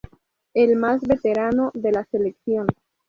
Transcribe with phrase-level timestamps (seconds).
[0.55, 2.65] El más veterano de la selección.